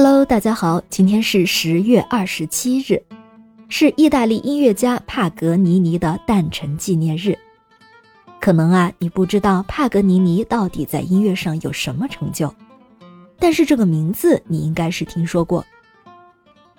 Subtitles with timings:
[0.00, 3.02] Hello，大家好，今天是十月二十七日，
[3.68, 7.36] 是意大利音乐家帕格尼尼的诞辰纪念日。
[8.40, 12.54] 可能啊，你不知道帕格尼尼到底在音乐上有什么成就，
[13.40, 15.66] 但是这个名字你应该是听说过。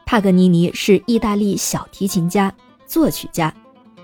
[0.06, 2.56] 帕格尼尼是意大利小提琴家、
[2.86, 3.54] 作曲家，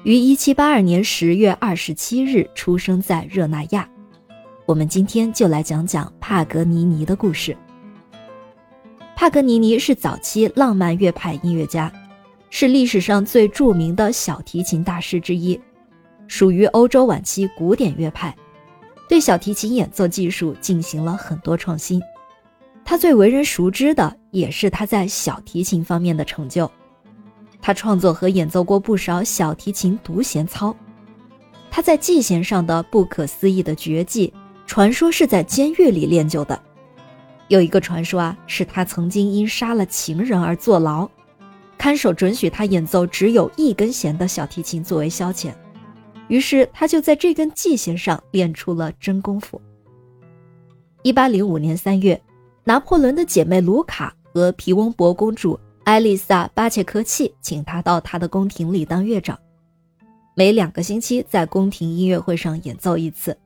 [0.04, 3.88] 于一七八二年十月二十七日出生在热那亚。
[4.66, 7.56] 我们今天就来讲讲帕格尼尼的故事。
[9.16, 11.92] 帕格尼尼是早期浪漫乐派音乐家，
[12.50, 15.60] 是历史上最著名的小提琴大师之一，
[16.28, 18.36] 属于欧洲晚期古典乐派，
[19.08, 22.02] 对小提琴演奏技术进行了很多创新。
[22.84, 26.70] 他最为人熟知的也是他在小提琴方面的成就，
[27.62, 30.76] 他创作和演奏过不少小提琴独弦操。
[31.72, 34.32] 他在技弦上的不可思议的绝技，
[34.68, 36.62] 传说是在监狱里练就的。
[37.48, 41.08] 有一个传说啊，是他曾经因杀了情人而坐牢，
[41.78, 45.54] 看守准许他演奏只有一根弦的小提琴作为消遣，
[46.28, 49.62] 于是他就在这根 G 弦上练出了真功夫。
[51.04, 52.20] 一八零五年三月，
[52.64, 59.38] 拿破仑的姐妹卢卡和皮翁博公主艾丽萨巴切科契请他到他的宫廷里当乐长，
[60.34, 63.38] 每两个星期在宫廷音乐会上演奏一次。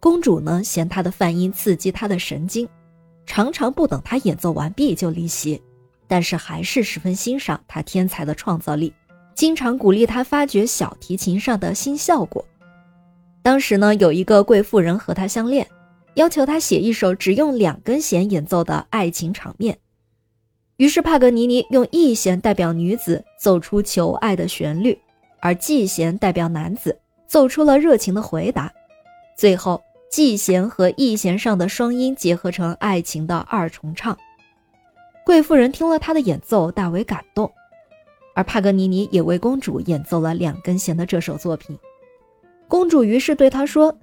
[0.00, 2.66] 公主呢，嫌他的泛音刺激她的神经。
[3.24, 5.62] 常常不等他演奏完毕就离席，
[6.06, 8.92] 但是还是十分欣赏他天才的创造力，
[9.34, 12.44] 经常鼓励他发掘小提琴上的新效果。
[13.42, 15.66] 当时呢，有一个贵妇人和他相恋，
[16.14, 19.78] 要求他写一首只用两根弦演奏的爱情场面。
[20.76, 24.98] 于是帕格尼尼用 E 弦代表女子奏出求爱的旋律，
[25.40, 28.72] 而 G 弦代表男子奏出了热情的回答。
[29.36, 29.80] 最后。
[30.12, 34.14] 季弦和 E 弦上的双音结合成爱情的二重唱。
[35.24, 37.50] 贵妇人听了他的演奏，大为感动，
[38.34, 41.78] 而帕格尼尼也为公主演奏了两根弦的这首作品。
[42.68, 43.96] 公主于是对他说：“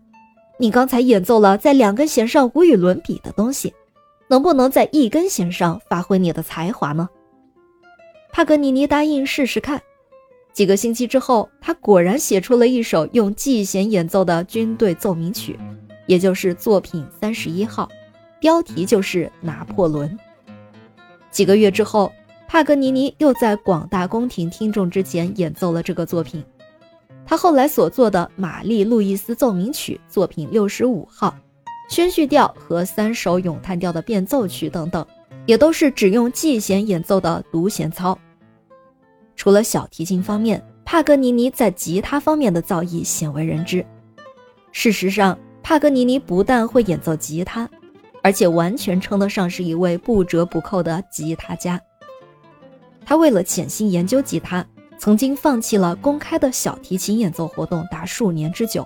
[0.58, 3.72] 你刚才演奏了在两根弦上无与伦比的东西，
[4.30, 7.08] 能不能在一根弦上发挥你的才华呢？”
[8.34, 9.80] 帕格尼尼答应试试看。
[10.54, 15.60] 几个星期之后，他果然写出了一首用季弦演奏的军队奏鸣曲。
[16.10, 17.88] 也就是作品三十一号，
[18.40, 20.10] 标题就是《拿破仑》。
[21.30, 22.12] 几个月之后，
[22.48, 26.44] 帕格尼尼又在广大宫廷听众之前演奏了这个作品。
[27.28, 31.38] 他后来所作的《玛丽路易斯奏鸣曲》作品六十五号、
[31.90, 35.06] 宣叙调和三首咏叹调的变奏曲等等，
[35.46, 38.18] 也都是只用 G 弦演奏的独弦操。
[39.36, 43.86] 除了小提琴方面，帕格尼尼在吉他方面的造诣鲜为人知。
[44.72, 47.70] 事实上，帕格尼尼不但会演奏吉他，
[48.24, 51.80] 而且完全称得上是一位不折不扣的吉他家。
[53.06, 54.66] 他为了潜心研究吉他，
[54.98, 58.86] 曾经放弃了公开的小提琴演奏活动达数年之久。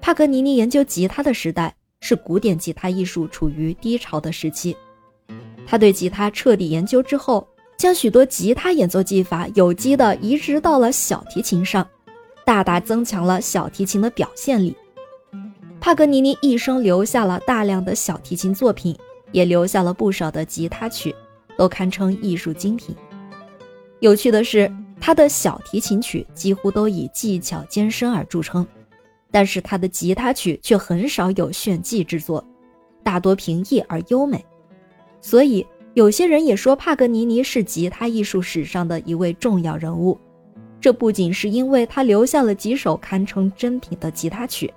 [0.00, 4.76] 帕格尼尼研究吉他的时代是古典吉他艺术处于低潮的时期。
[5.66, 11.86] 他对吉他彻底研究之后，将许多吉他演奏技法有机地移植到了小提琴上，
[12.44, 14.74] 大大增强了小提琴的表现力。
[15.80, 18.94] 帕格尼尼一生留下了大量的小提琴作品，
[19.32, 21.14] 也留下了不少的吉他曲，
[21.56, 22.94] 都堪称艺术精品。
[24.00, 24.70] 有趣的是，
[25.00, 28.66] 他的小提琴曲几乎都以技巧艰深而著称，
[29.30, 32.44] 但是他的吉他曲却很少有炫技之作，
[33.02, 34.44] 大多平易而优美。
[35.22, 40.20] 所以，有些人也说帕格尼尼是吉他艺术史上的一位重要人物。
[40.78, 44.70] 这不仅是因为他留下了几首堪称珍品的吉他曲。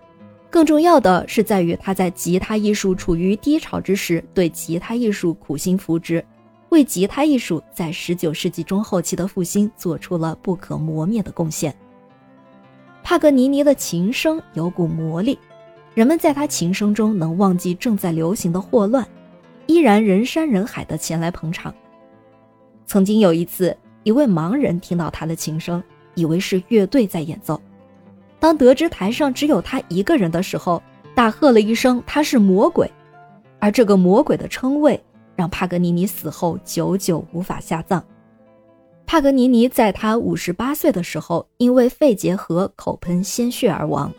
[0.54, 6.24] 更重要的是，在于他在吉他艺术处于低潮之时，对吉他艺术苦心扶植，
[6.70, 11.76] 为吉他艺术在十九世纪中后期的复兴做出了不可磨灭的贡献。
[13.02, 15.40] 帕格尼尼的琴声有股魔力，
[15.96, 19.04] 人们在他琴声中能忘记正在流行的霍乱，
[19.66, 21.74] 依然人山人海的前来捧场。
[22.86, 25.84] 曾经有一次，一位盲人听到他的琴声，
[26.14, 27.60] 以为是乐队在演奏。
[28.44, 30.84] 当得知台上只有他一个人的时候，
[31.16, 32.92] 大喝了一声：“他是魔鬼！”
[33.58, 35.02] 而这个魔鬼的称谓
[35.34, 38.04] 让帕格尼尼死后久久无法下葬。
[39.06, 44.14] 帕格尼尼在他五十八岁的时候，因为肺结核口喷鲜血而亡。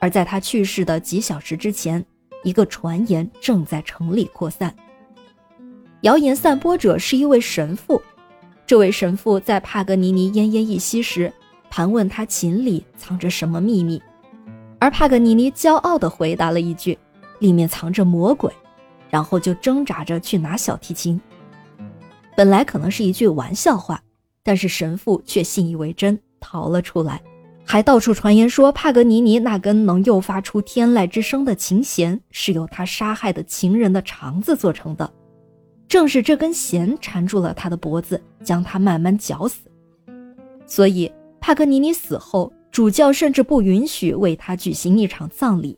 [0.00, 2.04] 而在他去世的几小时之前，
[2.42, 4.74] 一个传言正在城里扩散。
[6.00, 8.02] 谣言散播者是一位神父，
[8.66, 11.32] 这位神父在帕格尼尼奄奄一息时。
[11.74, 13.98] 盘问他琴里藏着什么秘密，
[14.78, 16.98] 而帕格尼尼骄傲地回答了一句
[17.40, 18.52] ：“里面藏着魔鬼。”
[19.08, 21.18] 然后就挣扎着去拿小提琴。
[22.36, 24.02] 本来可能是一句玩笑话，
[24.42, 27.22] 但是神父却信以为真，逃了出来，
[27.64, 35.10] 还到处传言说帕格尼尼那根能诱发出天籁之声的琴弦是由他杀害的情人的肠子做成的。
[35.88, 39.60] 正是这根弦缠住了他的脖子，将他慢慢绞死。
[40.66, 41.10] 所以
[41.42, 45.76] 帕格尼尼死后，主教甚至不允许为他举行一场葬礼。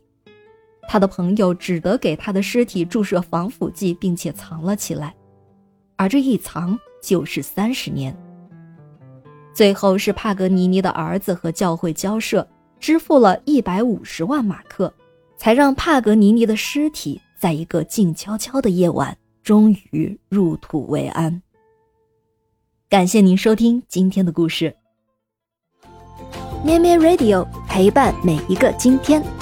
[0.86, 5.14] 他的朋友只得给他的尸体注射防腐剂，并且藏了起来。
[5.96, 8.14] 而这一藏就是三十年。
[9.54, 12.46] 最后是帕格尼尼的儿子和教会交涉，
[12.78, 14.92] 支付了一百五十万马克，
[15.38, 21.40] 才让帕格尼尼的尸体在一个静悄悄的夜晚，终于入土为安。
[22.90, 24.76] 感谢您收听今天的故事，
[26.64, 29.33] 咩咩 Radio 陪伴每一个今天。